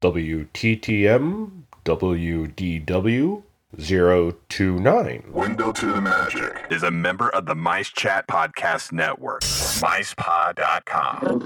WTTM 0.00 1.64
WDW 1.84 3.42
029. 3.78 5.24
Window 5.30 5.72
to 5.72 5.86
the 5.92 6.00
Magic 6.00 6.66
is 6.70 6.82
a 6.82 6.90
member 6.90 7.28
of 7.28 7.44
the 7.44 7.54
Mice 7.54 7.90
Chat 7.90 8.26
Podcast 8.26 8.92
Network. 8.92 9.42
MicePod.com. 9.42 11.18
Now, 11.22 11.38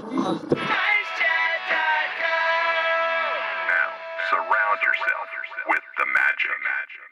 surround 4.29 4.79
yourself 4.85 5.27
with 5.67 5.83
the 5.97 6.05
magic. 6.05 6.61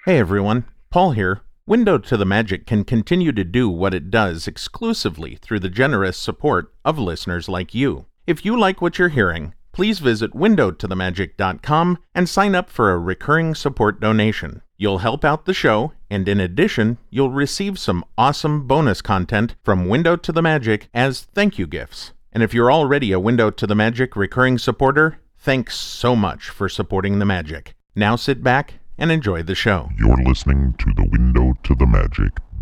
Hey 0.05 0.19
everyone, 0.19 0.63
Paul 0.91 1.11
here. 1.11 1.41
Window 1.67 1.97
to 1.97 2.15
the 2.15 2.25
Magic 2.25 2.65
can 2.65 2.85
continue 2.85 3.33
to 3.33 3.43
do 3.43 3.67
what 3.67 3.93
it 3.93 4.09
does 4.09 4.47
exclusively 4.47 5.37
through 5.41 5.59
the 5.59 5.67
generous 5.67 6.17
support 6.17 6.73
of 6.85 6.97
listeners 6.97 7.49
like 7.49 7.75
you. 7.75 8.05
If 8.25 8.45
you 8.45 8.57
like 8.57 8.81
what 8.81 8.97
you're 8.97 9.09
hearing, 9.09 9.53
please 9.73 9.99
visit 9.99 10.31
windowtothemagic.com 10.31 11.97
and 12.15 12.29
sign 12.29 12.55
up 12.55 12.69
for 12.69 12.91
a 12.91 12.97
recurring 12.97 13.53
support 13.53 13.99
donation. 13.99 14.61
You'll 14.77 14.99
help 14.99 15.25
out 15.25 15.45
the 15.45 15.53
show, 15.53 15.93
and 16.09 16.27
in 16.29 16.39
addition, 16.39 16.97
you'll 17.09 17.31
receive 17.31 17.77
some 17.77 18.05
awesome 18.17 18.67
bonus 18.67 19.01
content 19.01 19.55
from 19.63 19.89
Window 19.89 20.15
to 20.15 20.31
the 20.31 20.41
Magic 20.41 20.87
as 20.93 21.23
thank 21.33 21.59
you 21.59 21.67
gifts. 21.67 22.13
And 22.31 22.41
if 22.41 22.53
you're 22.53 22.71
already 22.71 23.11
a 23.11 23.19
Window 23.19 23.49
to 23.51 23.67
the 23.67 23.75
Magic 23.75 24.15
recurring 24.15 24.57
supporter, 24.57 25.19
thanks 25.37 25.75
so 25.75 26.15
much 26.15 26.49
for 26.49 26.69
supporting 26.69 27.19
the 27.19 27.25
magic. 27.25 27.75
Now 27.95 28.15
sit 28.15 28.41
back 28.41 28.75
and 28.97 29.11
enjoy 29.11 29.43
the 29.43 29.55
show. 29.55 29.89
You're 29.97 30.23
listening 30.23 30.73
to 30.79 30.85
the 30.95 31.07
Window 31.11 31.53
to 31.63 31.75
the 31.75 31.85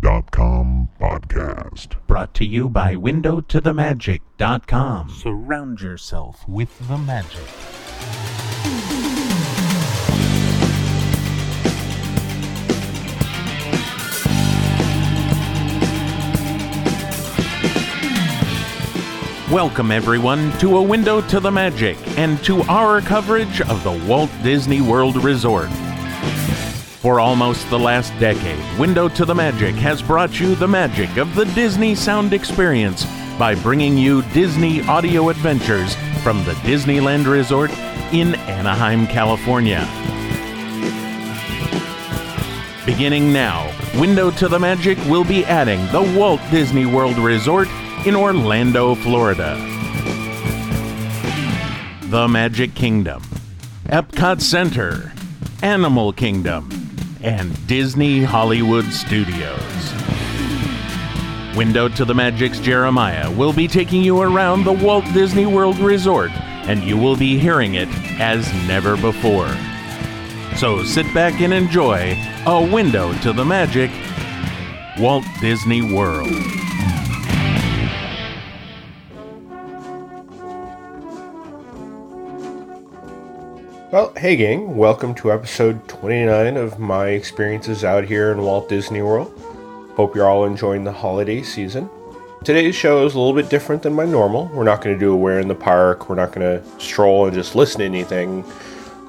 Magic.com 0.02 0.88
podcast. 1.00 1.94
Brought 2.08 2.34
to 2.34 2.44
you 2.44 2.68
by 2.68 2.96
windowtothemagic.com. 2.96 5.10
Surround 5.10 5.80
yourself 5.80 6.44
with 6.48 6.88
the 6.88 6.98
magic. 6.98 7.38
Welcome, 19.52 19.92
everyone, 19.92 20.50
to 20.58 20.78
A 20.78 20.82
Window 20.82 21.20
to 21.28 21.38
the 21.38 21.50
Magic 21.50 21.98
and 22.18 22.42
to 22.44 22.62
our 22.62 23.02
coverage 23.02 23.60
of 23.60 23.84
the 23.84 23.92
Walt 24.08 24.30
Disney 24.42 24.80
World 24.80 25.22
Resort. 25.22 25.68
For 27.02 27.18
almost 27.18 27.68
the 27.68 27.78
last 27.80 28.16
decade, 28.20 28.78
Window 28.78 29.08
to 29.08 29.24
the 29.24 29.34
Magic 29.34 29.74
has 29.74 30.00
brought 30.00 30.38
you 30.38 30.54
the 30.54 30.68
magic 30.68 31.16
of 31.16 31.34
the 31.34 31.46
Disney 31.46 31.96
sound 31.96 32.32
experience 32.32 33.04
by 33.36 33.56
bringing 33.56 33.98
you 33.98 34.22
Disney 34.32 34.82
audio 34.82 35.28
adventures 35.28 35.96
from 36.22 36.44
the 36.44 36.52
Disneyland 36.62 37.26
Resort 37.26 37.72
in 38.12 38.36
Anaheim, 38.46 39.08
California. 39.08 39.80
Beginning 42.86 43.32
now, 43.32 43.68
Window 43.98 44.30
to 44.30 44.46
the 44.46 44.60
Magic 44.60 44.96
will 45.06 45.24
be 45.24 45.44
adding 45.46 45.84
the 45.90 46.16
Walt 46.16 46.40
Disney 46.52 46.86
World 46.86 47.18
Resort 47.18 47.66
in 48.06 48.14
Orlando, 48.14 48.94
Florida. 48.94 49.56
The 52.02 52.28
Magic 52.28 52.76
Kingdom, 52.76 53.24
Epcot 53.86 54.40
Center, 54.40 55.12
Animal 55.62 56.12
Kingdom, 56.12 56.81
and 57.22 57.66
Disney 57.66 58.22
Hollywood 58.22 58.84
Studios. 58.86 59.94
Window 61.56 61.88
to 61.88 62.04
the 62.04 62.14
Magic's 62.14 62.58
Jeremiah 62.58 63.30
will 63.30 63.52
be 63.52 63.68
taking 63.68 64.02
you 64.02 64.22
around 64.22 64.64
the 64.64 64.72
Walt 64.72 65.04
Disney 65.12 65.46
World 65.46 65.78
Resort, 65.78 66.30
and 66.66 66.82
you 66.82 66.96
will 66.96 67.16
be 67.16 67.38
hearing 67.38 67.74
it 67.74 67.88
as 68.20 68.52
never 68.66 68.96
before. 68.96 69.54
So 70.56 70.82
sit 70.84 71.06
back 71.14 71.40
and 71.40 71.52
enjoy 71.52 72.16
A 72.46 72.68
Window 72.72 73.12
to 73.20 73.32
the 73.32 73.44
Magic, 73.44 73.90
Walt 74.98 75.24
Disney 75.40 75.82
World. 75.82 76.32
Well, 83.92 84.10
hey 84.16 84.36
gang, 84.36 84.74
welcome 84.74 85.14
to 85.16 85.30
episode 85.30 85.86
29 85.86 86.56
of 86.56 86.78
my 86.78 87.08
experiences 87.08 87.84
out 87.84 88.04
here 88.04 88.32
in 88.32 88.40
Walt 88.40 88.66
Disney 88.66 89.02
World. 89.02 89.38
Hope 89.96 90.14
you're 90.14 90.30
all 90.30 90.46
enjoying 90.46 90.82
the 90.82 90.92
holiday 90.92 91.42
season. 91.42 91.90
Today's 92.42 92.74
show 92.74 93.04
is 93.04 93.14
a 93.14 93.18
little 93.18 93.34
bit 93.34 93.50
different 93.50 93.82
than 93.82 93.92
my 93.92 94.06
normal. 94.06 94.46
We're 94.54 94.64
not 94.64 94.80
going 94.80 94.96
to 94.96 94.98
do 94.98 95.12
a 95.12 95.16
where 95.16 95.40
in 95.40 95.46
the 95.46 95.54
park, 95.54 96.08
we're 96.08 96.14
not 96.14 96.32
going 96.32 96.40
to 96.40 96.80
stroll 96.80 97.26
and 97.26 97.34
just 97.34 97.54
listen 97.54 97.80
to 97.80 97.84
anything. 97.84 98.50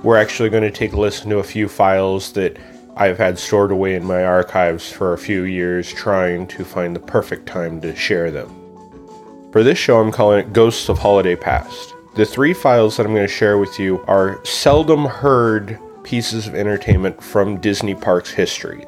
We're 0.04 0.18
actually 0.18 0.50
going 0.50 0.64
to 0.64 0.70
take 0.72 0.92
a 0.92 1.00
listen 1.00 1.30
to 1.30 1.38
a 1.38 1.44
few 1.44 1.70
files 1.70 2.34
that 2.34 2.58
I've 2.98 3.18
had 3.18 3.40
stored 3.40 3.72
away 3.72 3.96
in 3.96 4.04
my 4.04 4.26
archives 4.26 4.92
for 4.92 5.14
a 5.14 5.18
few 5.18 5.44
years, 5.44 5.94
trying 5.94 6.46
to 6.48 6.66
find 6.66 6.94
the 6.94 7.00
perfect 7.00 7.46
time 7.46 7.80
to 7.80 7.96
share 7.96 8.32
them. 8.32 8.50
For 9.54 9.64
this 9.64 9.78
show, 9.78 10.02
I'm 10.02 10.12
calling 10.12 10.40
it 10.40 10.52
Ghosts 10.52 10.90
of 10.90 10.98
Holiday 10.98 11.38
Past. 11.38 11.93
The 12.16 12.26
three 12.28 12.54
files 12.54 12.98
that 12.98 13.08
I'm 13.08 13.16
going 13.16 13.26
to 13.26 13.34
share 13.34 13.58
with 13.58 13.80
you 13.80 14.04
are 14.08 14.40
seldom 14.46 15.06
heard 15.06 15.80
pieces 16.04 16.46
of 16.46 16.54
entertainment 16.54 17.24
from 17.24 17.60
Disney 17.60 17.96
Parks 17.96 18.30
history. 18.30 18.86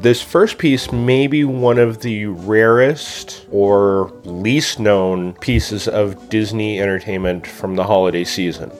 This 0.00 0.20
first 0.20 0.58
piece 0.58 0.92
may 0.92 1.28
be 1.28 1.44
one 1.44 1.78
of 1.78 2.02
the 2.02 2.26
rarest 2.26 3.46
or 3.50 4.12
least 4.24 4.80
known 4.80 5.32
pieces 5.36 5.88
of 5.88 6.28
Disney 6.28 6.78
entertainment 6.78 7.46
from 7.46 7.74
the 7.74 7.84
holiday 7.84 8.24
season. 8.24 8.70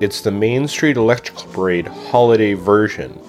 It's 0.00 0.22
the 0.22 0.30
Main 0.30 0.66
Street 0.66 0.96
Electrical 0.96 1.44
Parade 1.52 1.88
holiday 1.88 2.54
version. 2.54 3.20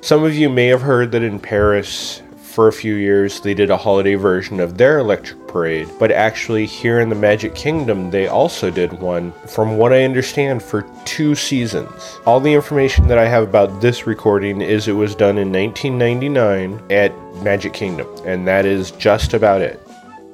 Some 0.00 0.24
of 0.24 0.34
you 0.34 0.48
may 0.48 0.68
have 0.68 0.80
heard 0.80 1.12
that 1.12 1.22
in 1.22 1.38
Paris, 1.38 2.22
for 2.50 2.68
a 2.68 2.72
few 2.72 2.94
years, 2.94 3.40
they 3.40 3.54
did 3.54 3.70
a 3.70 3.76
holiday 3.76 4.16
version 4.16 4.58
of 4.58 4.76
their 4.76 4.98
Electric 4.98 5.46
Parade, 5.46 5.88
but 5.98 6.10
actually, 6.10 6.66
here 6.66 7.00
in 7.00 7.08
the 7.08 7.14
Magic 7.14 7.54
Kingdom, 7.54 8.10
they 8.10 8.26
also 8.26 8.70
did 8.70 8.92
one, 8.92 9.32
from 9.46 9.78
what 9.78 9.92
I 9.92 10.04
understand, 10.04 10.62
for 10.62 10.84
two 11.04 11.34
seasons. 11.34 12.18
All 12.26 12.40
the 12.40 12.52
information 12.52 13.06
that 13.08 13.18
I 13.18 13.28
have 13.28 13.44
about 13.44 13.80
this 13.80 14.06
recording 14.06 14.60
is 14.60 14.88
it 14.88 14.92
was 14.92 15.14
done 15.14 15.38
in 15.38 15.52
1999 15.52 16.82
at 16.90 17.14
Magic 17.42 17.72
Kingdom, 17.72 18.08
and 18.24 18.46
that 18.46 18.66
is 18.66 18.90
just 18.92 19.32
about 19.32 19.60
it. 19.60 19.80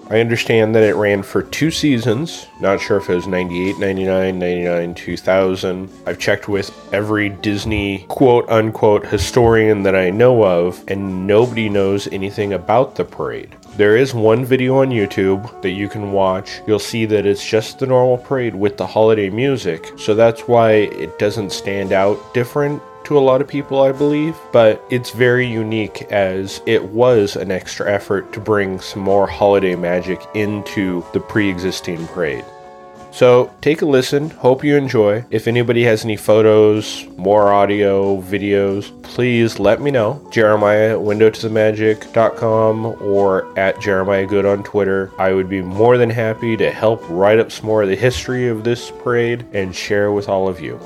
I 0.08 0.20
understand 0.20 0.72
that 0.76 0.84
it 0.84 0.94
ran 0.94 1.24
for 1.24 1.42
two 1.42 1.72
seasons. 1.72 2.46
Not 2.60 2.80
sure 2.80 2.98
if 2.98 3.10
it 3.10 3.14
was 3.16 3.26
98, 3.26 3.78
99, 3.78 4.38
99, 4.38 4.94
2000. 4.94 5.90
I've 6.06 6.18
checked 6.20 6.48
with 6.48 6.70
every 6.94 7.30
Disney 7.30 8.06
quote 8.08 8.48
unquote 8.48 9.04
historian 9.04 9.82
that 9.82 9.96
I 9.96 10.10
know 10.10 10.44
of, 10.44 10.82
and 10.86 11.26
nobody 11.26 11.68
knows 11.68 12.06
anything 12.08 12.52
about 12.52 12.94
the 12.94 13.04
parade. 13.04 13.56
There 13.76 13.96
is 13.96 14.14
one 14.14 14.44
video 14.44 14.78
on 14.80 14.90
YouTube 14.90 15.60
that 15.60 15.72
you 15.72 15.88
can 15.88 16.12
watch. 16.12 16.60
You'll 16.68 16.78
see 16.78 17.04
that 17.06 17.26
it's 17.26 17.44
just 17.44 17.80
the 17.80 17.86
normal 17.86 18.16
parade 18.16 18.54
with 18.54 18.76
the 18.76 18.86
holiday 18.86 19.28
music, 19.28 19.92
so 19.98 20.14
that's 20.14 20.48
why 20.48 20.70
it 20.70 21.18
doesn't 21.18 21.50
stand 21.50 21.92
out 21.92 22.32
different 22.32 22.80
to 23.06 23.16
a 23.16 23.20
lot 23.20 23.40
of 23.40 23.46
people, 23.46 23.82
I 23.82 23.92
believe, 23.92 24.36
but 24.52 24.84
it's 24.90 25.10
very 25.10 25.46
unique 25.46 26.02
as 26.10 26.60
it 26.66 26.82
was 26.86 27.36
an 27.36 27.52
extra 27.52 27.90
effort 27.90 28.32
to 28.32 28.40
bring 28.40 28.80
some 28.80 29.02
more 29.02 29.28
holiday 29.28 29.76
magic 29.76 30.20
into 30.34 31.04
the 31.12 31.20
pre 31.20 31.48
existing 31.48 32.06
parade. 32.08 32.44
So 33.12 33.50
take 33.62 33.80
a 33.80 33.86
listen. 33.86 34.28
Hope 34.28 34.62
you 34.62 34.76
enjoy. 34.76 35.24
If 35.30 35.48
anybody 35.48 35.84
has 35.84 36.04
any 36.04 36.16
photos, 36.16 37.06
more 37.16 37.50
audio, 37.50 38.20
videos, 38.20 38.90
please 39.04 39.58
let 39.58 39.80
me 39.80 39.90
know. 39.90 40.28
Jeremiah 40.30 40.98
at 40.98 40.98
windowtothemagic.com 40.98 42.86
or 43.00 43.58
at 43.58 43.80
Jeremiah 43.80 44.26
Good 44.26 44.44
on 44.44 44.64
Twitter. 44.64 45.12
I 45.18 45.32
would 45.32 45.48
be 45.48 45.62
more 45.62 45.96
than 45.96 46.10
happy 46.10 46.58
to 46.58 46.70
help 46.70 47.02
write 47.08 47.38
up 47.38 47.50
some 47.52 47.66
more 47.66 47.82
of 47.84 47.88
the 47.88 47.96
history 47.96 48.48
of 48.48 48.64
this 48.64 48.90
parade 48.90 49.46
and 49.54 49.74
share 49.74 50.12
with 50.12 50.28
all 50.28 50.48
of 50.48 50.60
you. 50.60 50.78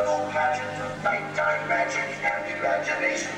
Festival 0.00 0.30
pageant 0.30 0.80
of 0.80 1.04
nighttime 1.04 1.68
magic 1.68 2.24
and 2.24 2.58
imagination. 2.58 3.30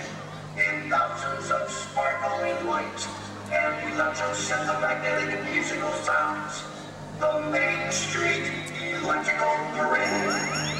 In 0.56 0.90
thousands 0.90 1.50
of 1.50 1.68
sparkling 1.68 2.66
lights 2.66 3.08
and 3.50 3.92
electromagnetic 3.92 5.42
musical 5.50 5.90
sounds, 6.04 6.62
the 7.18 7.40
Main 7.50 7.90
Street 7.90 8.50
Electrical 9.02 9.56
Parade. 9.74 10.71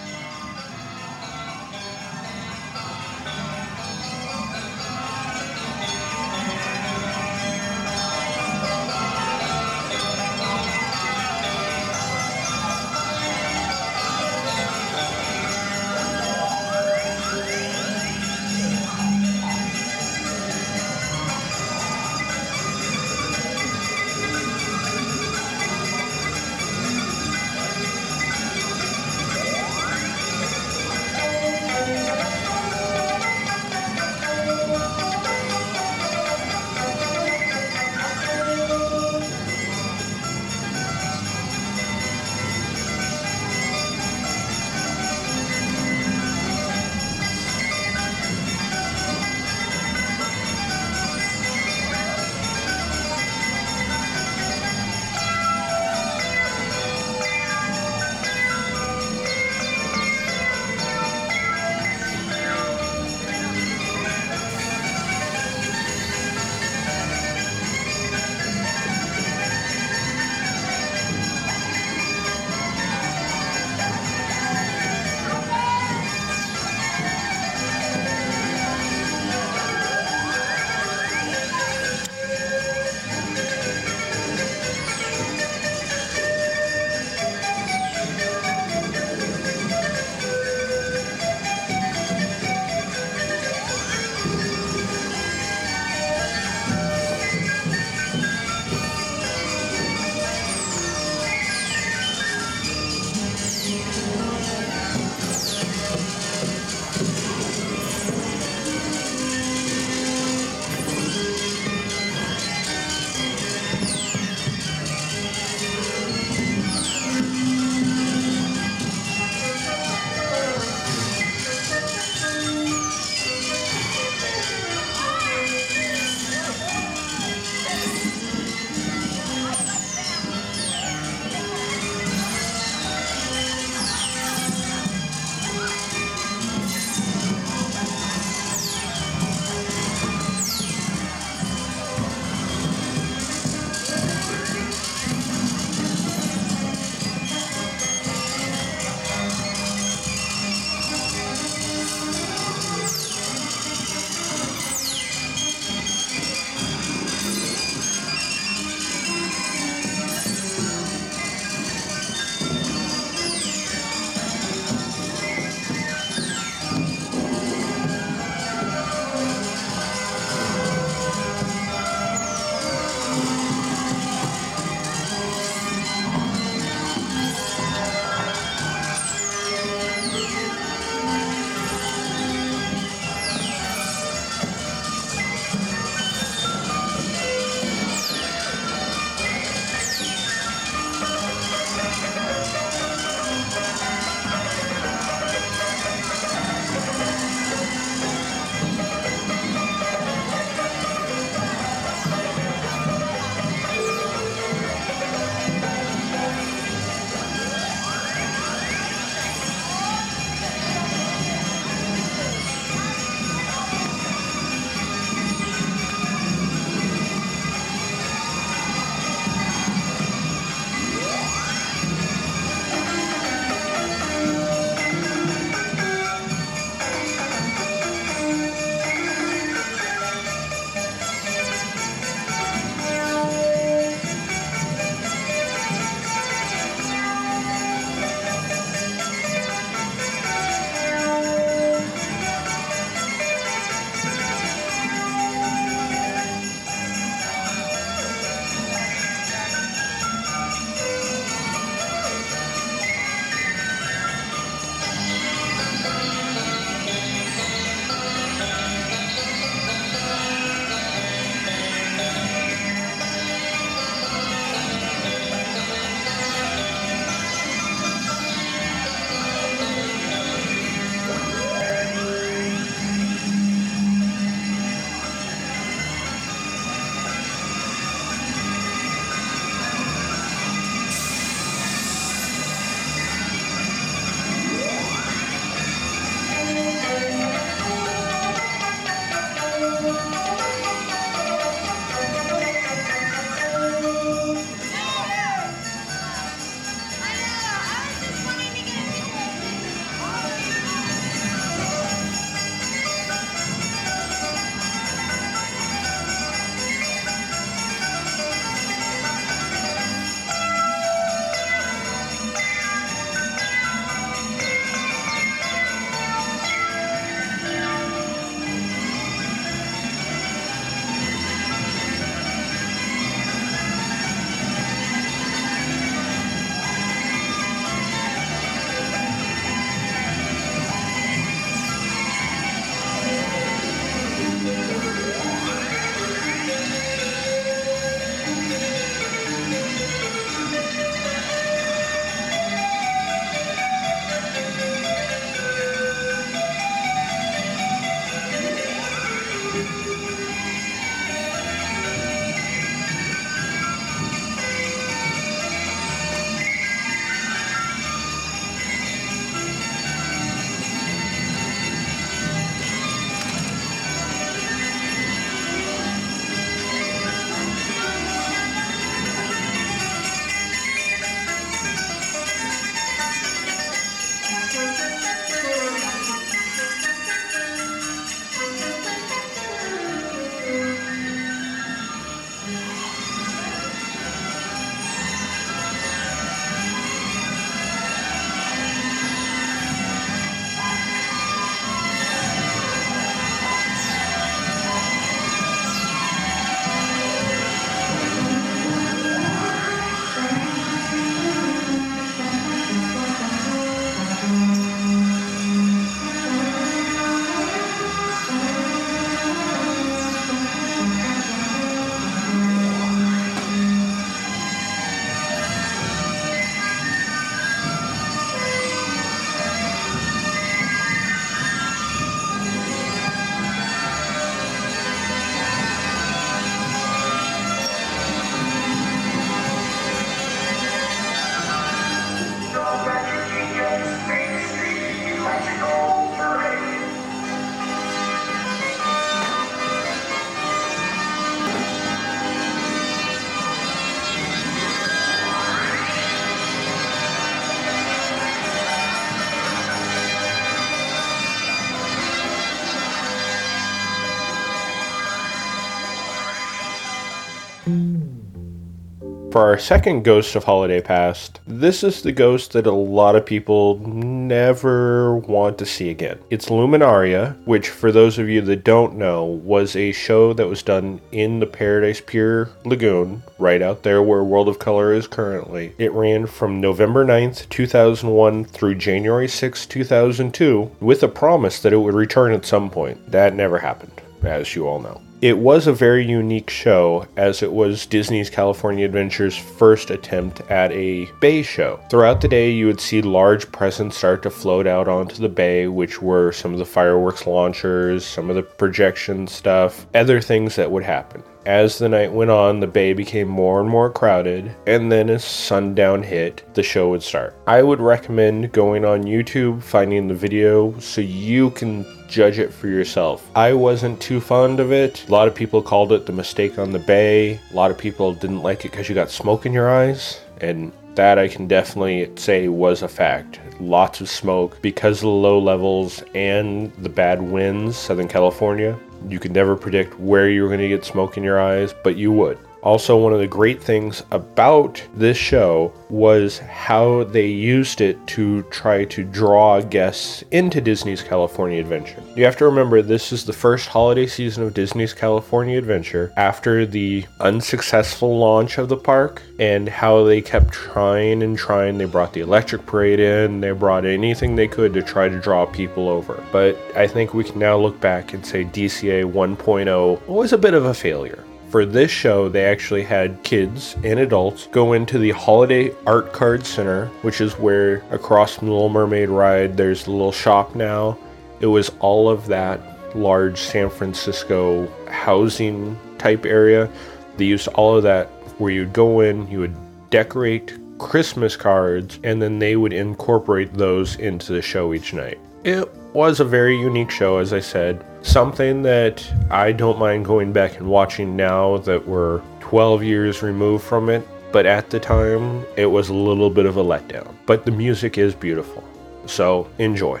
For 459.32 459.40
our 459.40 459.56
second 459.56 460.02
Ghost 460.02 460.36
of 460.36 460.44
Holiday 460.44 460.82
Past, 460.82 461.40
this 461.46 461.82
is 461.82 462.02
the 462.02 462.12
ghost 462.12 462.52
that 462.52 462.66
a 462.66 462.70
lot 462.70 463.16
of 463.16 463.24
people 463.24 463.78
never 463.78 465.16
want 465.16 465.56
to 465.56 465.64
see 465.64 465.88
again. 465.88 466.18
It's 466.28 466.50
Luminaria, 466.50 467.42
which, 467.46 467.70
for 467.70 467.90
those 467.90 468.18
of 468.18 468.28
you 468.28 468.42
that 468.42 468.62
don't 468.62 468.96
know, 468.96 469.24
was 469.24 469.74
a 469.74 469.92
show 469.92 470.34
that 470.34 470.46
was 470.46 470.62
done 470.62 471.00
in 471.12 471.40
the 471.40 471.46
Paradise 471.46 472.02
Pier 472.02 472.50
Lagoon, 472.66 473.22
right 473.38 473.62
out 473.62 473.84
there 473.84 474.02
where 474.02 474.22
World 474.22 474.50
of 474.50 474.58
Color 474.58 474.92
is 474.92 475.06
currently. 475.06 475.74
It 475.78 475.92
ran 475.92 476.26
from 476.26 476.60
November 476.60 477.02
9th, 477.02 477.48
2001 477.48 478.44
through 478.44 478.74
January 478.74 479.28
6th, 479.28 479.66
2002, 479.66 480.70
with 480.80 481.02
a 481.04 481.08
promise 481.08 481.62
that 481.62 481.72
it 481.72 481.78
would 481.78 481.94
return 481.94 482.32
at 482.32 482.44
some 482.44 482.68
point. 482.68 483.10
That 483.10 483.34
never 483.34 483.58
happened, 483.58 483.98
as 484.24 484.54
you 484.54 484.68
all 484.68 484.80
know. 484.80 485.00
It 485.22 485.38
was 485.38 485.68
a 485.68 485.72
very 485.72 486.04
unique 486.04 486.50
show 486.50 487.06
as 487.16 487.44
it 487.44 487.52
was 487.52 487.86
Disney's 487.86 488.28
California 488.28 488.84
Adventure's 488.84 489.36
first 489.36 489.92
attempt 489.92 490.40
at 490.50 490.72
a 490.72 491.08
bay 491.20 491.44
show. 491.44 491.78
Throughout 491.88 492.20
the 492.20 492.26
day, 492.26 492.50
you 492.50 492.66
would 492.66 492.80
see 492.80 493.02
large 493.02 493.52
presents 493.52 493.96
start 493.96 494.24
to 494.24 494.30
float 494.30 494.66
out 494.66 494.88
onto 494.88 495.22
the 495.22 495.28
bay, 495.28 495.68
which 495.68 496.02
were 496.02 496.32
some 496.32 496.52
of 496.52 496.58
the 496.58 496.64
fireworks 496.64 497.24
launchers, 497.24 498.04
some 498.04 498.30
of 498.30 498.34
the 498.34 498.42
projection 498.42 499.28
stuff, 499.28 499.86
other 499.94 500.20
things 500.20 500.56
that 500.56 500.72
would 500.72 500.82
happen. 500.82 501.22
As 501.44 501.78
the 501.78 501.88
night 501.88 502.12
went 502.12 502.30
on, 502.30 502.60
the 502.60 502.68
bay 502.68 502.92
became 502.92 503.26
more 503.26 503.60
and 503.60 503.68
more 503.68 503.90
crowded, 503.90 504.54
and 504.66 504.92
then 504.92 505.10
as 505.10 505.24
sundown 505.24 506.02
hit, 506.02 506.44
the 506.54 506.62
show 506.62 506.90
would 506.90 507.02
start. 507.02 507.34
I 507.48 507.62
would 507.62 507.80
recommend 507.80 508.52
going 508.52 508.84
on 508.84 509.02
YouTube, 509.02 509.60
finding 509.60 510.06
the 510.06 510.14
video, 510.14 510.78
so 510.78 511.00
you 511.00 511.50
can 511.50 511.84
judge 512.08 512.38
it 512.38 512.52
for 512.52 512.68
yourself. 512.68 513.28
I 513.34 513.54
wasn't 513.54 514.00
too 514.00 514.20
fond 514.20 514.60
of 514.60 514.70
it. 514.70 515.04
A 515.08 515.10
lot 515.10 515.26
of 515.26 515.34
people 515.34 515.62
called 515.62 515.92
it 515.92 516.06
the 516.06 516.12
mistake 516.12 516.58
on 516.60 516.70
the 516.70 516.78
bay. 516.78 517.40
A 517.50 517.54
lot 517.54 517.72
of 517.72 517.78
people 517.78 518.14
didn't 518.14 518.42
like 518.42 518.64
it 518.64 518.70
because 518.70 518.88
you 518.88 518.94
got 518.94 519.10
smoke 519.10 519.44
in 519.44 519.52
your 519.52 519.68
eyes, 519.68 520.20
and 520.40 520.70
that 520.94 521.18
I 521.18 521.28
can 521.28 521.46
definitely 521.46 522.10
say 522.16 522.48
was 522.48 522.82
a 522.82 522.88
fact. 522.88 523.40
Lots 523.60 524.00
of 524.00 524.08
smoke 524.08 524.60
because 524.62 524.98
of 524.98 525.02
the 525.02 525.08
low 525.08 525.38
levels 525.38 526.02
and 526.14 526.72
the 526.74 526.88
bad 526.88 527.22
winds, 527.22 527.76
Southern 527.76 528.08
California. 528.08 528.78
You 529.08 529.18
could 529.18 529.32
never 529.32 529.56
predict 529.56 529.98
where 529.98 530.28
you 530.28 530.42
were 530.42 530.48
going 530.48 530.60
to 530.60 530.68
get 530.68 530.84
smoke 530.84 531.16
in 531.16 531.22
your 531.22 531.40
eyes, 531.40 531.74
but 531.82 531.96
you 531.96 532.12
would. 532.12 532.38
Also, 532.62 532.96
one 532.96 533.12
of 533.12 533.18
the 533.18 533.26
great 533.26 533.60
things 533.60 534.04
about 534.12 534.80
this 534.94 535.16
show 535.16 535.72
was 535.90 536.38
how 536.38 537.02
they 537.04 537.26
used 537.26 537.80
it 537.80 537.98
to 538.06 538.42
try 538.44 538.84
to 538.84 539.02
draw 539.02 539.60
guests 539.60 540.22
into 540.30 540.60
Disney's 540.60 541.02
California 541.02 541.58
Adventure. 541.60 542.00
You 542.14 542.24
have 542.24 542.36
to 542.36 542.44
remember 542.44 542.80
this 542.80 543.12
is 543.12 543.24
the 543.24 543.32
first 543.32 543.68
holiday 543.68 544.06
season 544.06 544.44
of 544.44 544.54
Disney's 544.54 544.94
California 544.94 545.58
Adventure 545.58 546.12
after 546.16 546.64
the 546.64 547.04
unsuccessful 547.18 548.16
launch 548.16 548.58
of 548.58 548.68
the 548.68 548.76
park 548.76 549.22
and 549.40 549.68
how 549.68 550.04
they 550.04 550.20
kept 550.20 550.52
trying 550.52 551.24
and 551.24 551.36
trying. 551.36 551.78
They 551.78 551.84
brought 551.84 552.12
the 552.12 552.20
electric 552.20 552.64
parade 552.64 553.00
in, 553.00 553.40
they 553.40 553.50
brought 553.50 553.84
anything 553.84 554.36
they 554.36 554.48
could 554.48 554.72
to 554.74 554.82
try 554.82 555.08
to 555.08 555.20
draw 555.20 555.46
people 555.46 555.88
over. 555.88 556.24
But 556.30 556.56
I 556.76 556.86
think 556.86 557.12
we 557.12 557.24
can 557.24 557.40
now 557.40 557.56
look 557.56 557.80
back 557.80 558.12
and 558.12 558.24
say 558.24 558.44
DCA 558.44 559.10
1.0 559.10 560.06
was 560.06 560.32
a 560.32 560.38
bit 560.38 560.54
of 560.54 560.66
a 560.66 560.74
failure. 560.74 561.24
For 561.52 561.66
this 561.66 561.90
show, 561.90 562.30
they 562.30 562.46
actually 562.46 562.82
had 562.82 563.22
kids 563.24 563.76
and 563.84 564.00
adults 564.00 564.46
go 564.46 564.72
into 564.72 564.98
the 564.98 565.10
Holiday 565.10 565.74
Art 565.86 566.10
Card 566.10 566.46
Center, 566.46 566.86
which 567.02 567.20
is 567.20 567.34
where 567.34 567.84
across 567.90 568.36
from 568.36 568.48
the 568.48 568.54
Little 568.54 568.70
Mermaid 568.70 569.10
ride, 569.10 569.58
there's 569.58 569.86
a 569.86 569.90
little 569.90 570.12
shop 570.12 570.54
now. 570.54 570.96
It 571.40 571.46
was 571.46 571.70
all 571.78 572.08
of 572.08 572.26
that 572.28 572.96
large 572.96 573.38
San 573.38 573.68
Francisco 573.68 574.66
housing 574.88 575.78
type 575.98 576.24
area. 576.24 576.70
They 577.18 577.26
used 577.26 577.48
all 577.48 577.76
of 577.76 577.82
that 577.82 578.06
where 578.38 578.50
you'd 578.50 578.72
go 578.72 579.00
in, 579.00 579.30
you 579.30 579.40
would 579.40 579.90
decorate 579.90 580.58
Christmas 580.78 581.36
cards, 581.36 581.98
and 582.02 582.22
then 582.22 582.38
they 582.38 582.56
would 582.56 582.72
incorporate 582.72 583.52
those 583.52 583.96
into 583.96 584.32
the 584.32 584.40
show 584.40 584.72
each 584.72 584.94
night. 584.94 585.20
It 585.44 585.68
was 585.92 586.18
a 586.18 586.24
very 586.24 586.58
unique 586.58 586.90
show, 586.90 587.18
as 587.18 587.34
I 587.34 587.40
said. 587.40 587.84
Something 588.02 588.62
that 588.62 589.08
I 589.30 589.52
don't 589.52 589.78
mind 589.78 590.04
going 590.04 590.32
back 590.32 590.58
and 590.58 590.66
watching 590.68 591.16
now 591.16 591.58
that 591.58 591.86
we're 591.86 592.20
12 592.40 592.82
years 592.82 593.22
removed 593.22 593.64
from 593.64 593.88
it. 593.88 594.06
But 594.32 594.44
at 594.44 594.70
the 594.70 594.80
time, 594.80 595.44
it 595.56 595.66
was 595.66 595.88
a 595.88 595.94
little 595.94 596.30
bit 596.30 596.46
of 596.46 596.56
a 596.56 596.64
letdown. 596.64 597.14
But 597.26 597.44
the 597.44 597.50
music 597.50 597.98
is 597.98 598.14
beautiful. 598.14 598.64
So 599.06 599.48
enjoy. 599.58 600.00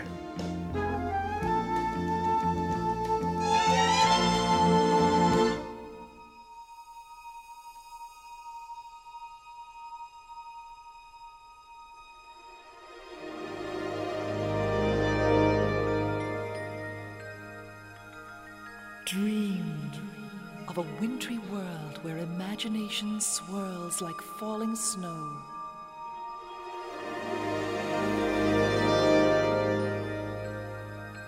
Swirls 23.82 24.02
like 24.02 24.20
falling 24.20 24.76
snow. 24.76 25.28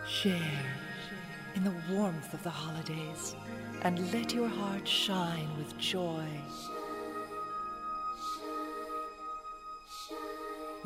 Share 0.07 0.61
in 1.55 1.65
the 1.65 1.75
warmth 1.91 2.33
of 2.33 2.43
the 2.43 2.51
holidays 2.51 3.35
and 3.83 4.13
let 4.13 4.33
your 4.33 4.49
heart 4.49 4.87
shine 4.87 5.49
with 5.57 5.77
joy. 5.79 6.27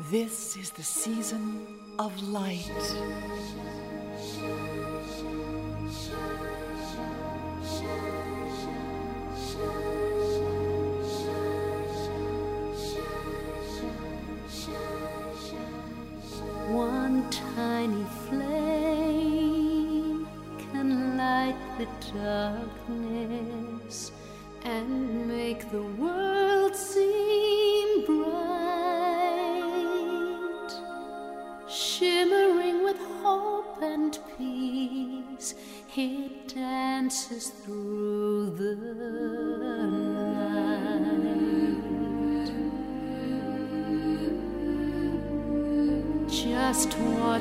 This 0.09 0.57
is 0.57 0.71
the 0.71 0.83
season 0.83 1.67
of 1.99 2.11
light. 2.23 2.71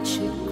去 0.04 0.47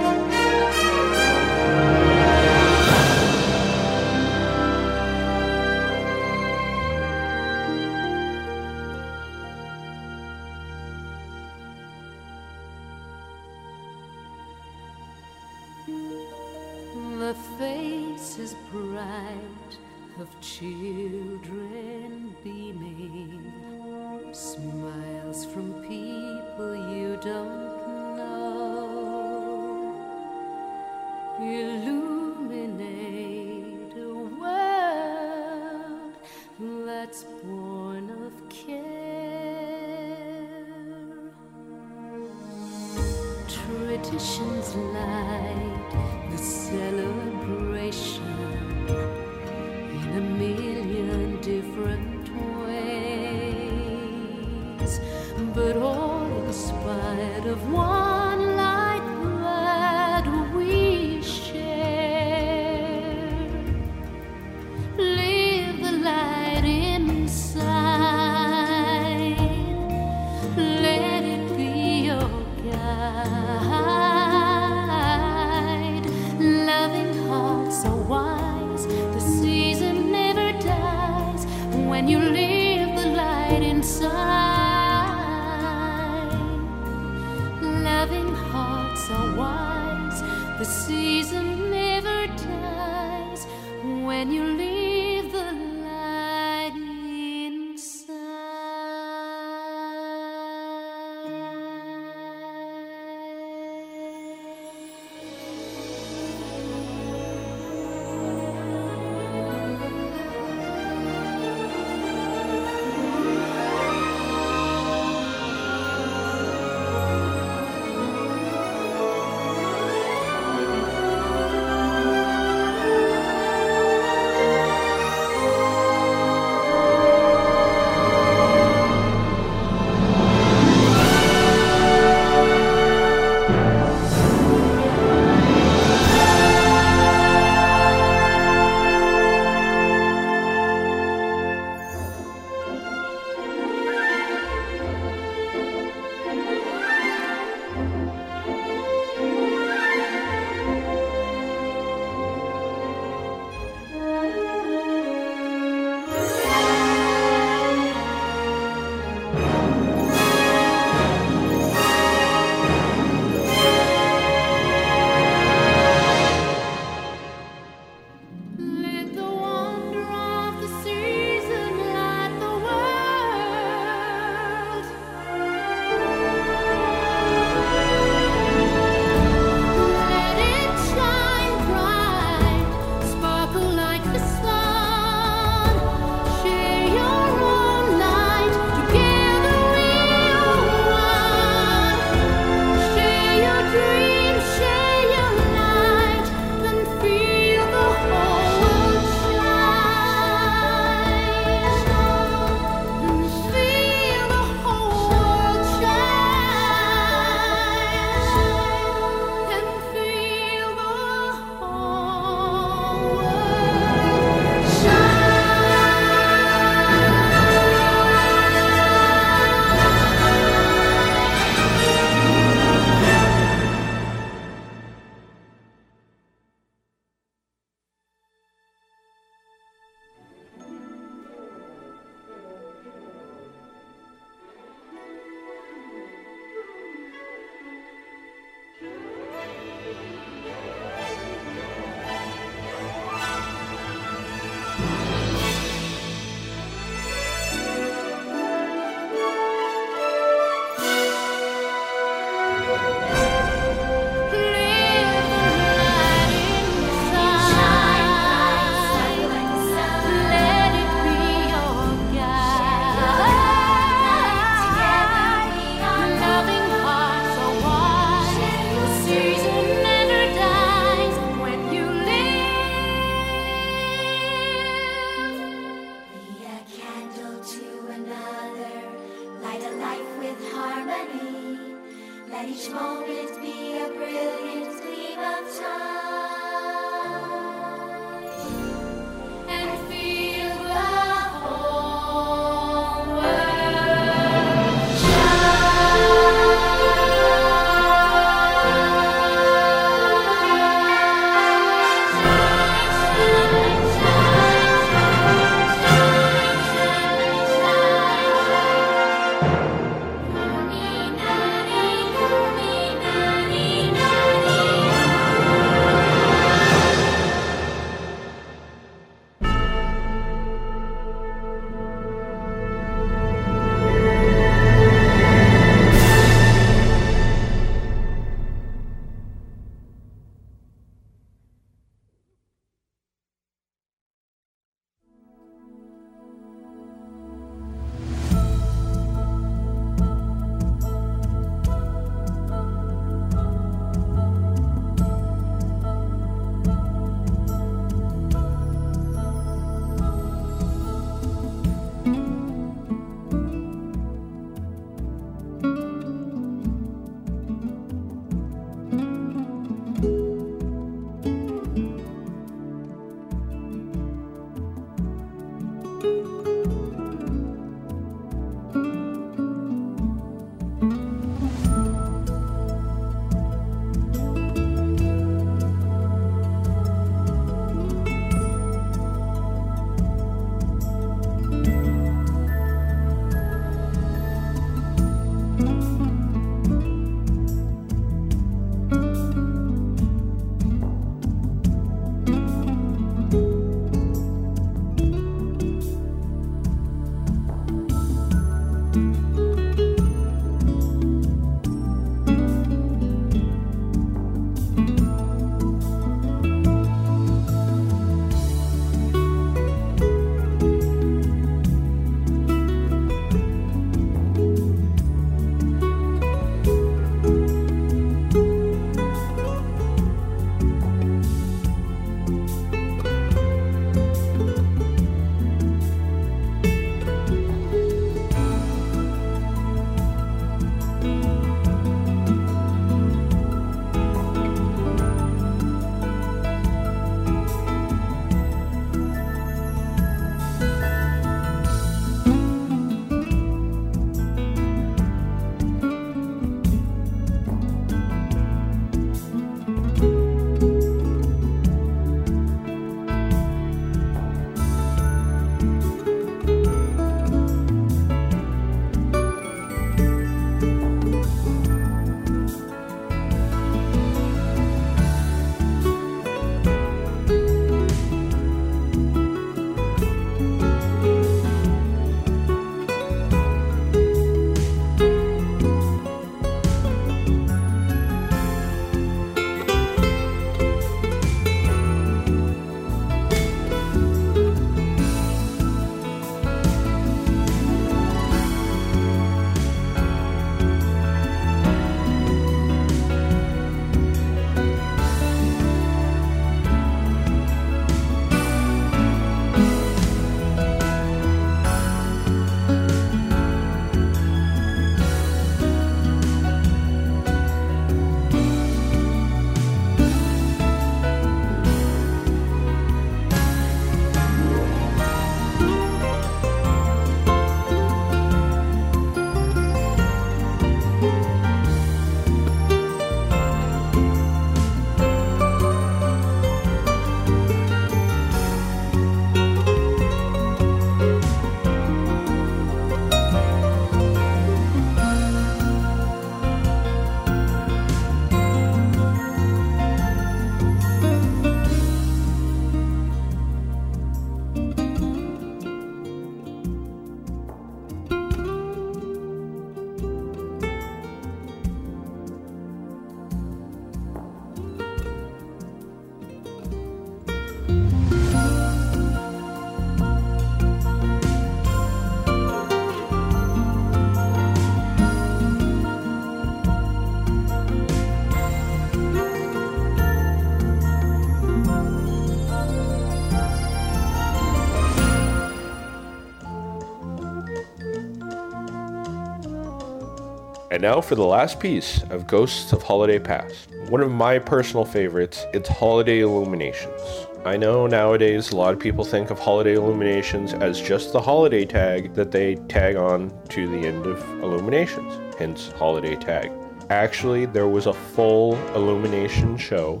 And 580.78 580.84
now 580.84 581.00
for 581.00 581.16
the 581.16 581.24
last 581.24 581.58
piece 581.58 582.04
of 582.04 582.28
Ghosts 582.28 582.72
of 582.72 582.84
Holiday 582.84 583.18
Past. 583.18 583.68
One 583.88 584.00
of 584.00 584.12
my 584.12 584.38
personal 584.38 584.84
favorites, 584.84 585.44
it's 585.52 585.68
Holiday 585.68 586.20
Illuminations. 586.20 587.26
I 587.44 587.56
know 587.56 587.88
nowadays 587.88 588.52
a 588.52 588.56
lot 588.56 588.74
of 588.74 588.78
people 588.78 589.04
think 589.04 589.30
of 589.30 589.40
holiday 589.40 589.74
illuminations 589.74 590.54
as 590.54 590.80
just 590.80 591.12
the 591.12 591.20
holiday 591.20 591.64
tag 591.64 592.14
that 592.14 592.30
they 592.30 592.54
tag 592.68 592.94
on 592.94 593.32
to 593.48 593.66
the 593.66 593.88
end 593.88 594.06
of 594.06 594.22
illuminations, 594.40 595.34
hence 595.36 595.72
holiday 595.72 596.14
tag. 596.14 596.52
Actually, 596.90 597.46
there 597.46 597.66
was 597.66 597.86
a 597.86 597.92
full 597.92 598.54
illumination 598.76 599.56
show 599.56 600.00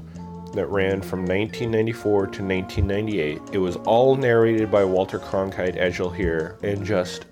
that 0.52 0.66
ran 0.66 1.02
from 1.02 1.22
1994 1.22 2.20
to 2.20 2.44
1998. 2.44 3.40
It 3.52 3.58
was 3.58 3.74
all 3.78 4.14
narrated 4.14 4.70
by 4.70 4.84
Walter 4.84 5.18
Cronkite, 5.18 5.76
as 5.76 5.98
you'll 5.98 6.08
hear, 6.08 6.56
and 6.62 6.86
just 6.86 7.26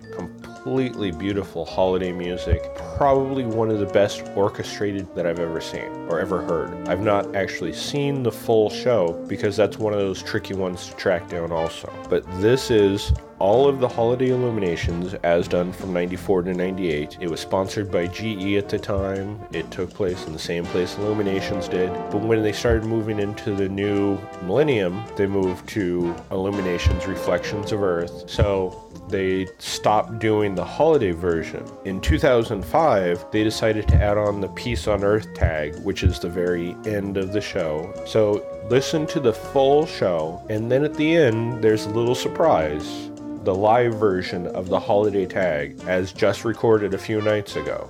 completely 0.67 1.13
beautiful 1.13 1.65
holiday 1.65 2.11
music. 2.11 2.75
Probably 2.97 3.45
one 3.45 3.71
of 3.71 3.79
the 3.79 3.87
best 3.87 4.25
orchestrated 4.35 5.07
that 5.15 5.25
I've 5.25 5.39
ever 5.39 5.61
seen 5.61 5.85
or 6.09 6.19
ever 6.19 6.43
heard. 6.43 6.89
I've 6.89 7.03
not 7.03 7.37
actually 7.37 7.73
seen 7.73 8.25
the 8.25 8.33
full 8.33 8.69
show 8.69 9.13
because 9.29 9.57
that's 9.57 9.79
one 9.79 9.93
of 9.93 10.01
those 10.01 10.25
tricky 10.25 10.55
ones 10.55 10.89
to 10.89 10.97
track 10.97 11.29
down, 11.29 11.53
also. 11.53 11.93
But 12.11 12.25
this 12.41 12.73
is 12.73 13.13
all 13.39 13.69
of 13.69 13.81
the 13.81 13.89
holiday 13.89 14.31
illuminations 14.31 15.15
as 15.23 15.47
done 15.47 15.73
from 15.73 15.93
94 15.93 16.43
to 16.43 16.55
98. 16.55 17.19
It 17.21 17.31
was 17.31 17.41
sponsored 17.41 17.91
by 17.91 18.07
GE 18.07 18.55
at 18.55 18.69
the 18.69 18.79
time. 18.79 19.41
It 19.53 19.71
took 19.71 19.91
place 19.91 20.27
in 20.27 20.33
the 20.33 20.39
same 20.39 20.65
place 20.67 20.97
Illuminations 20.97 21.69
did. 21.69 21.93
But 22.11 22.23
when 22.23 22.43
they 22.43 22.53
started 22.53 22.85
moving 22.85 23.19
into 23.19 23.55
the 23.55 23.69
new 23.69 24.19
millennium, 24.43 25.05
they 25.17 25.27
moved 25.27 25.69
to 25.71 26.15
Illuminations 26.31 27.07
Reflections 27.07 27.73
of 27.73 27.83
Earth. 27.83 28.29
So 28.29 28.83
they 29.09 29.47
stopped 29.59 30.19
doing 30.19 30.55
the 30.55 30.65
holiday 30.65 31.13
version. 31.13 31.65
In 31.85 32.01
2005, 32.01 33.27
they 33.31 33.45
decided 33.45 33.87
to 33.89 33.97
add 33.97 34.17
on 34.17 34.41
the 34.41 34.49
Peace 34.49 34.89
on 34.89 35.05
Earth 35.05 35.33
tag, 35.35 35.77
which 35.81 36.03
is 36.03 36.19
the 36.19 36.29
very 36.29 36.75
end 36.87 37.17
of 37.17 37.33
the 37.33 37.41
show. 37.41 37.93
So 38.07 38.45
listen 38.71 39.07
to 39.09 39.21
the 39.21 39.33
full 39.33 39.87
show, 39.87 40.45
and 40.49 40.71
then 40.71 40.85
at 40.85 40.95
the 40.95 41.17
end, 41.17 41.63
there's 41.63 41.87
a 41.87 41.91
little 41.91 42.15
surprise 42.15 43.11
the 43.47 43.55
live 43.55 43.95
version 43.95 44.49
of 44.49 44.69
the 44.69 44.81
holiday 44.81 45.25
tag 45.25 45.81
as 45.87 46.13
just 46.13 46.45
recorded 46.45 46.93
a 46.95 46.99
few 46.99 47.23
nights 47.23 47.55
ago. 47.55 47.89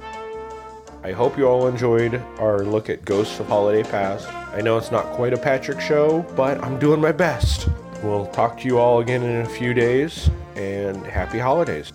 I 1.02 1.12
hope 1.12 1.38
you 1.38 1.48
all 1.48 1.66
enjoyed 1.66 2.16
our 2.38 2.62
look 2.62 2.90
at 2.90 3.06
Ghosts 3.06 3.40
of 3.40 3.46
Holiday 3.46 3.82
Past. 3.82 4.28
I 4.52 4.60
know 4.60 4.76
it's 4.76 4.92
not 4.92 5.06
quite 5.14 5.32
a 5.32 5.38
Patrick 5.38 5.80
show, 5.80 6.26
but 6.36 6.62
I'm 6.62 6.78
doing 6.78 7.00
my 7.00 7.10
best. 7.10 7.70
We'll 8.02 8.26
talk 8.26 8.60
to 8.60 8.66
you 8.66 8.78
all 8.78 9.00
again 9.00 9.22
in 9.22 9.46
a 9.46 9.48
few 9.48 9.72
days, 9.72 10.28
and 10.56 10.98
happy 11.06 11.38
holidays. 11.38 11.90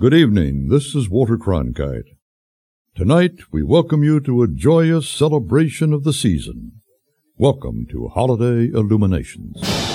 Good 0.00 0.12
evening. 0.12 0.70
This 0.70 0.96
is 0.96 1.08
Walter 1.08 1.38
Cronkite. 1.38 2.16
Tonight, 2.96 3.52
we 3.52 3.62
welcome 3.62 4.02
you 4.02 4.18
to 4.18 4.42
a 4.42 4.48
joyous 4.48 5.08
celebration 5.08 5.92
of 5.92 6.02
the 6.02 6.12
season. 6.12 6.80
Welcome 7.36 7.86
to 7.90 8.06
Holiday 8.06 8.70
Illuminations. 8.72 9.93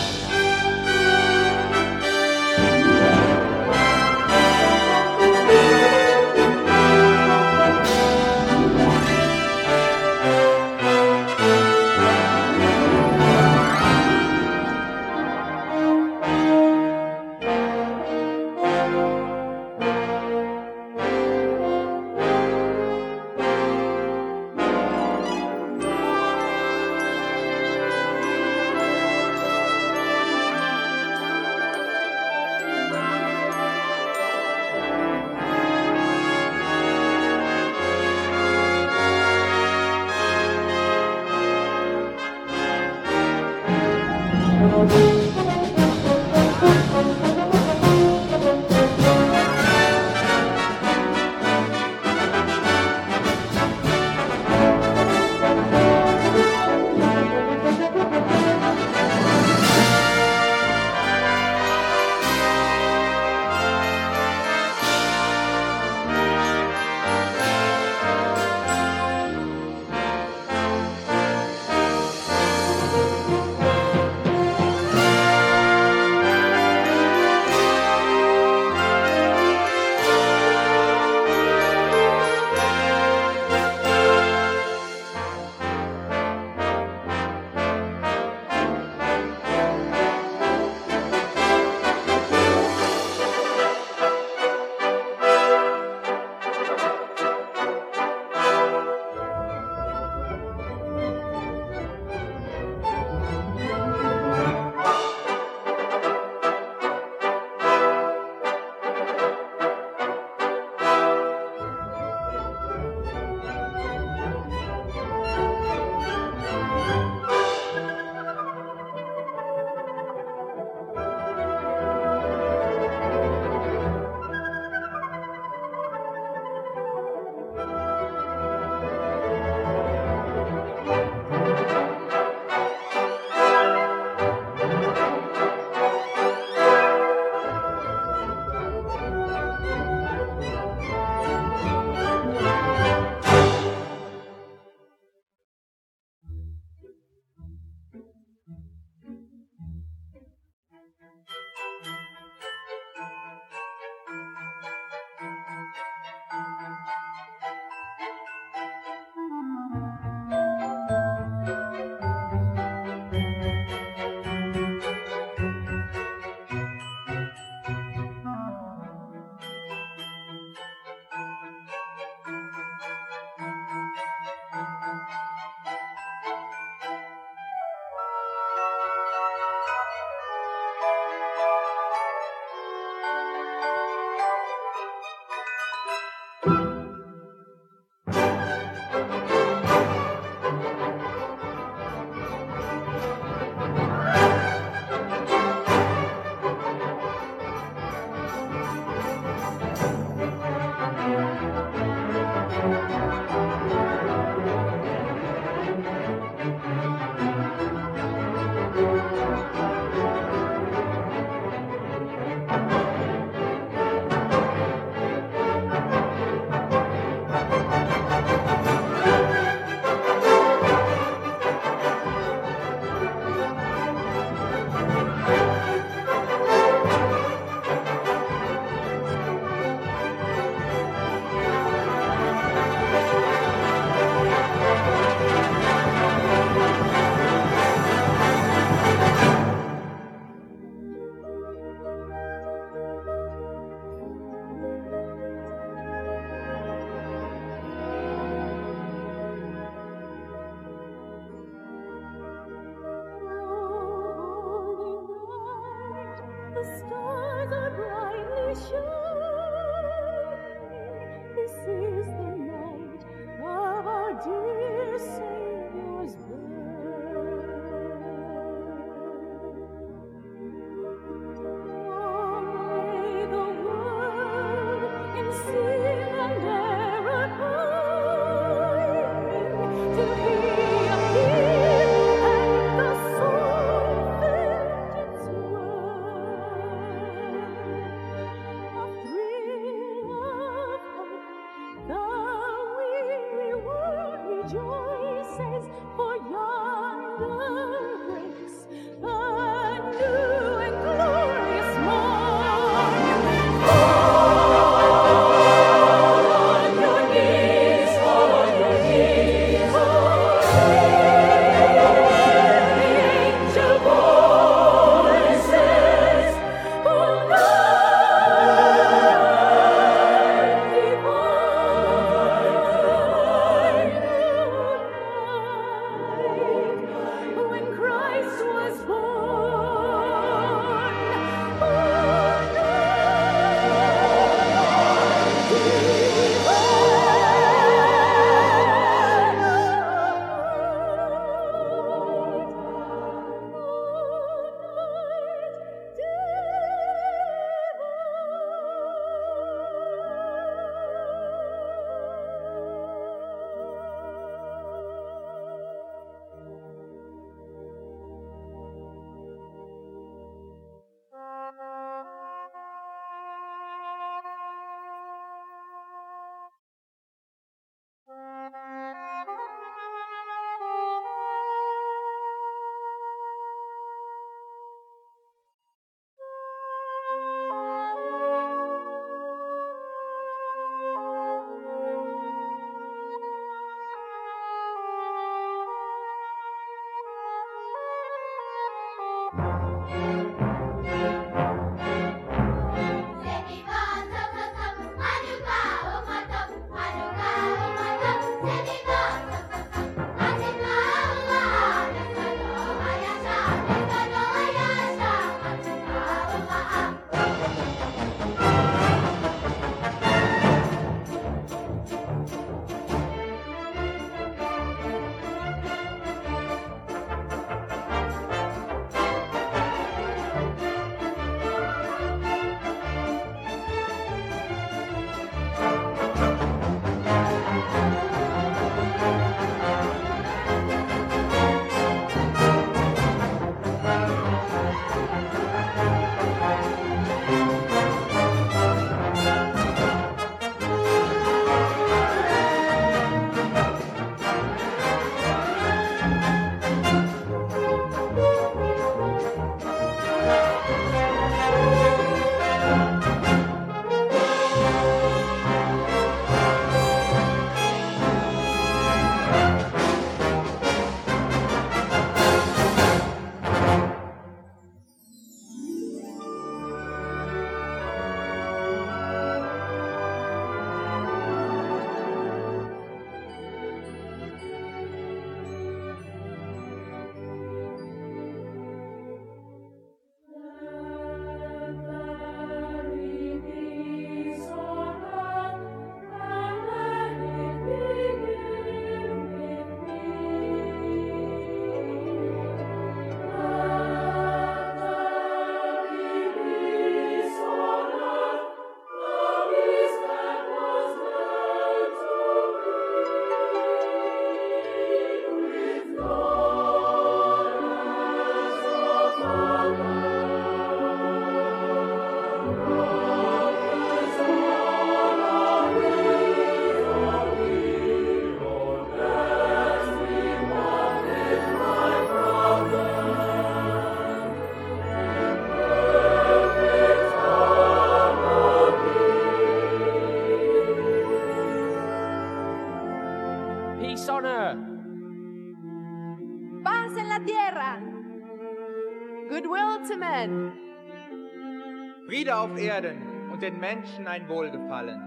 den 543.49 543.59
Menschen 543.59 544.07
ein 544.07 544.27
Wohlgefallen. 544.27 544.99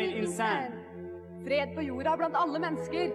Insan. 0.00 0.72
Fred 1.44 1.74
på 1.74 1.80
jorda 1.80 2.10
er 2.10 2.16
blant 2.16 2.36
alle 2.36 2.58
mennesker. 2.58 3.10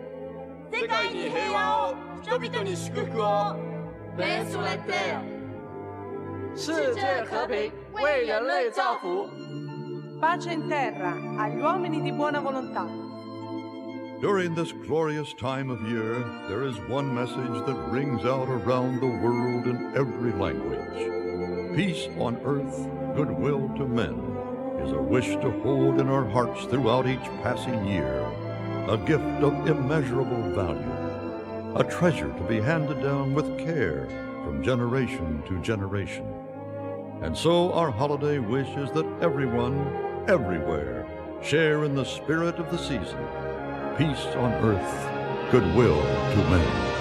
Pace 10.22 10.52
in 10.52 10.68
terra 10.68 11.14
agli 11.38 11.62
uomini 11.62 12.02
di 12.02 12.12
buona 12.12 12.42
volontà. 12.42 12.86
During 14.22 14.54
this 14.54 14.74
glorious 14.74 15.34
time 15.34 15.70
of 15.70 15.82
year, 15.88 16.26
there 16.50 16.64
is 16.64 16.76
one 16.90 17.16
message 17.16 17.66
that 17.66 17.90
rings 17.90 18.26
out 18.26 18.50
around 18.50 19.00
the 19.00 19.08
world 19.08 19.66
in 19.66 19.94
every 19.96 20.34
language. 20.34 21.20
Peace 21.76 22.08
on 22.18 22.36
earth, 22.46 22.88
goodwill 23.16 23.70
to 23.78 23.88
men, 23.88 24.16
is 24.84 24.92
a 24.92 25.00
wish 25.00 25.28
to 25.28 25.52
hold 25.62 26.02
in 26.02 26.10
our 26.10 26.28
hearts 26.28 26.66
throughout 26.66 27.08
each 27.08 27.24
passing 27.44 27.86
year, 27.86 28.26
a 28.88 28.98
gift 28.98 29.44
of 29.44 29.68
immeasurable 29.68 30.42
value, 30.56 31.76
a 31.76 31.84
treasure 31.84 32.34
to 32.34 32.44
be 32.46 32.60
handed 32.60 33.04
down 33.04 33.36
with 33.36 33.60
care 33.60 34.08
from 34.44 34.64
generation 34.64 35.44
to 35.48 35.62
generation. 35.62 36.26
And 37.22 37.38
so 37.38 37.72
our 37.74 37.92
holiday 37.92 38.40
wish 38.40 38.70
is 38.70 38.92
that 38.94 39.06
everyone, 39.22 40.26
everywhere, 40.28 41.06
share 41.44 41.84
in 41.84 41.94
the 41.94 42.04
spirit 42.04 42.56
of 42.56 42.72
the 42.72 42.78
season 42.78 43.28
peace 43.96 44.26
on 44.38 44.54
earth, 44.64 45.52
goodwill 45.52 46.02
to 46.02 46.50
men. 46.50 46.99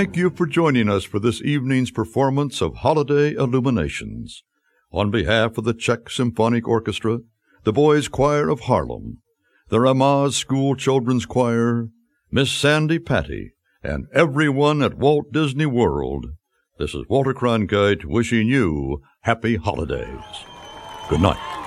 Thank 0.00 0.16
you 0.16 0.30
for 0.30 0.46
joining 0.46 0.88
us 0.88 1.04
for 1.04 1.18
this 1.18 1.42
evening's 1.42 1.90
performance 1.90 2.62
of 2.62 2.76
Holiday 2.76 3.34
Illuminations. 3.34 4.44
On 4.92 5.10
behalf 5.10 5.58
of 5.58 5.64
the 5.64 5.74
Czech 5.74 6.08
Symphonic 6.08 6.66
Orchestra, 6.66 7.18
the 7.64 7.72
Boys 7.74 8.08
Choir 8.08 8.48
of 8.48 8.60
Harlem, 8.60 9.18
the 9.68 9.76
Ramaz 9.76 10.32
School 10.32 10.74
Children's 10.74 11.26
Choir, 11.26 11.88
Miss 12.30 12.50
Sandi 12.50 12.98
Patty, 12.98 13.50
and 13.82 14.06
everyone 14.14 14.80
at 14.80 14.96
Walt 14.96 15.32
Disney 15.32 15.66
World, 15.66 16.28
this 16.78 16.94
is 16.94 17.04
Walter 17.10 17.34
Cronkite 17.34 18.06
wishing 18.06 18.48
you 18.48 19.02
happy 19.24 19.56
holidays. 19.56 20.24
Good 21.10 21.20
night. 21.20 21.59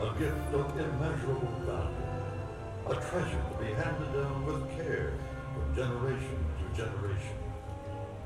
A 0.00 0.14
gift 0.16 0.54
of 0.54 0.70
immeasurable 0.78 1.52
value, 1.66 2.06
a 2.86 2.94
treasure 3.10 3.42
to 3.50 3.64
be 3.64 3.72
handed 3.72 4.12
down 4.12 4.46
with 4.46 4.70
care 4.76 5.12
from 5.52 5.74
generation 5.74 6.46
to 6.58 6.76
generation. 6.76 7.36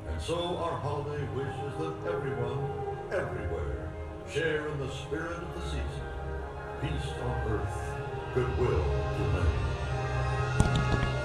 And 0.06 0.20
so 0.20 0.58
our 0.58 0.78
holiday 0.78 1.26
wish 1.34 1.46
is 1.46 1.78
that 1.78 2.12
everyone, 2.12 2.60
everywhere, 3.10 3.90
share 4.30 4.68
in 4.68 4.78
the 4.80 4.90
spirit 4.90 5.38
of 5.38 5.54
the 5.54 5.62
season. 5.62 6.06
Peace 6.82 7.10
on 7.22 7.52
earth, 7.52 8.34
goodwill 8.34 8.84
to 9.16 9.22
men. 9.32 11.21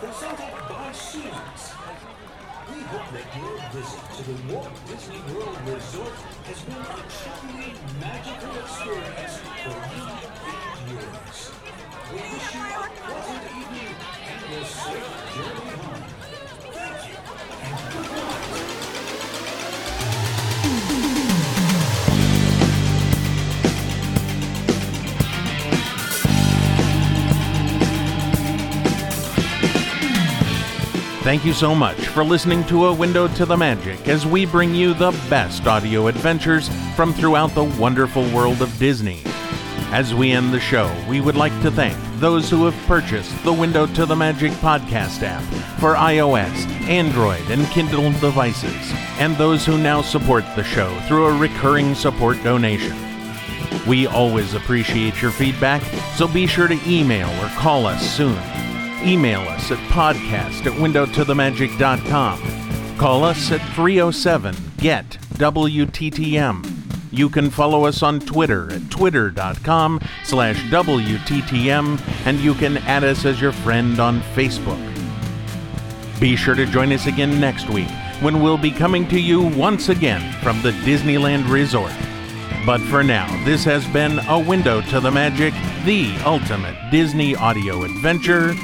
Presented 0.00 0.54
by 0.68 0.92
Siemens. 0.92 1.74
We 2.70 2.80
hope 2.82 3.10
that 3.10 3.26
your 3.34 3.58
visit 3.74 4.04
to 4.14 4.22
the 4.30 4.54
Walt 4.54 4.70
Disney 4.86 5.18
World 5.34 5.58
Resort 5.66 6.14
has 6.46 6.62
been 6.62 6.76
a 6.76 7.02
truly 7.18 7.74
magical 7.98 8.54
experience 8.62 9.38
for 9.58 9.74
you 9.90 10.06
and 10.54 10.90
yours. 10.92 11.50
We 12.12 12.20
wish 12.30 12.54
you 12.54 12.62
a 12.62 12.90
pleasant 12.94 13.44
evening 13.58 13.96
and 14.30 14.54
a 14.54 14.64
safe 14.64 15.34
journey 15.34 15.70
home. 15.82 15.97
Thank 31.28 31.44
you 31.44 31.52
so 31.52 31.74
much 31.74 32.06
for 32.06 32.24
listening 32.24 32.64
to 32.68 32.86
A 32.86 32.94
Window 32.94 33.28
to 33.28 33.44
the 33.44 33.54
Magic 33.54 34.08
as 34.08 34.24
we 34.24 34.46
bring 34.46 34.74
you 34.74 34.94
the 34.94 35.10
best 35.28 35.66
audio 35.66 36.06
adventures 36.06 36.70
from 36.96 37.12
throughout 37.12 37.50
the 37.50 37.64
wonderful 37.64 38.26
world 38.30 38.62
of 38.62 38.78
Disney. 38.78 39.20
As 39.92 40.14
we 40.14 40.32
end 40.32 40.54
the 40.54 40.58
show, 40.58 40.90
we 41.06 41.20
would 41.20 41.36
like 41.36 41.52
to 41.60 41.70
thank 41.70 41.98
those 42.18 42.48
who 42.48 42.64
have 42.64 42.86
purchased 42.86 43.44
the 43.44 43.52
Window 43.52 43.86
to 43.88 44.06
the 44.06 44.16
Magic 44.16 44.52
podcast 44.52 45.22
app 45.22 45.42
for 45.78 45.96
iOS, 45.96 46.66
Android, 46.88 47.50
and 47.50 47.66
Kindle 47.66 48.10
devices, 48.12 48.90
and 49.18 49.36
those 49.36 49.66
who 49.66 49.76
now 49.76 50.00
support 50.00 50.44
the 50.56 50.64
show 50.64 50.98
through 51.00 51.26
a 51.26 51.36
recurring 51.36 51.94
support 51.94 52.42
donation. 52.42 52.96
We 53.86 54.06
always 54.06 54.54
appreciate 54.54 55.20
your 55.20 55.30
feedback, 55.30 55.82
so 56.16 56.26
be 56.26 56.46
sure 56.46 56.68
to 56.68 56.90
email 56.90 57.28
or 57.44 57.48
call 57.50 57.84
us 57.84 58.16
soon. 58.16 58.40
Email 59.02 59.40
us 59.42 59.70
at 59.70 59.78
podcast 59.90 60.66
at 60.66 60.72
windowtothemagic.com. 60.72 62.96
Call 62.98 63.22
us 63.24 63.52
at 63.52 63.60
307 63.74 64.54
GET 64.78 65.18
WTTM. 65.34 66.66
You 67.10 67.28
can 67.28 67.50
follow 67.50 67.84
us 67.86 68.02
on 68.02 68.18
Twitter 68.20 68.72
at 68.72 68.90
twitter.com 68.90 70.00
slash 70.24 70.58
WTTM, 70.70 72.00
and 72.26 72.38
you 72.40 72.54
can 72.54 72.78
add 72.78 73.04
us 73.04 73.24
as 73.24 73.40
your 73.40 73.52
friend 73.52 74.00
on 74.00 74.20
Facebook. 74.34 74.84
Be 76.20 76.34
sure 76.36 76.54
to 76.56 76.66
join 76.66 76.92
us 76.92 77.06
again 77.06 77.40
next 77.40 77.70
week 77.70 77.88
when 78.20 78.42
we'll 78.42 78.58
be 78.58 78.72
coming 78.72 79.06
to 79.08 79.20
you 79.20 79.42
once 79.56 79.88
again 79.88 80.32
from 80.42 80.60
the 80.62 80.72
Disneyland 80.72 81.48
Resort. 81.48 81.92
But 82.64 82.80
for 82.82 83.02
now, 83.02 83.26
this 83.44 83.64
has 83.64 83.86
been 83.88 84.18
A 84.28 84.38
Window 84.38 84.80
to 84.82 85.00
the 85.00 85.10
Magic, 85.10 85.54
the 85.84 86.14
ultimate 86.24 86.76
Disney 86.90 87.34
audio 87.34 87.84
adventure, 87.84 88.54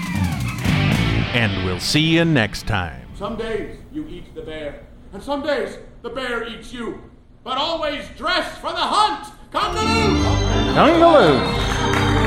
and 1.33 1.65
we'll 1.65 1.81
see 1.81 2.01
you 2.01 2.25
next 2.25 2.67
time. 2.67 3.07
Some 3.17 3.37
days 3.37 3.79
you 3.93 4.07
eat 4.09 4.35
the 4.35 4.43
bear, 4.43 4.87
and 5.13 5.23
some 5.23 5.43
days 5.43 5.79
the 6.03 6.11
bear 6.11 6.47
eats 6.47 6.73
you. 6.73 7.03
But 7.45 7.59
always 7.59 8.09
dress 8.17 8.59
for 8.59 8.71
the 8.71 8.77
hunt! 8.77 9.33
Congaloo! 9.53 10.75
Congaloo! 10.75 12.24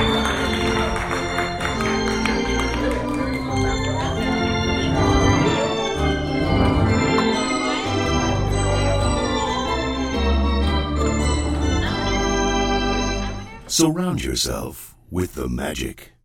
Surround 13.70 14.24
yourself 14.24 14.96
with 15.12 15.36
the 15.36 15.50
magic. 15.50 16.17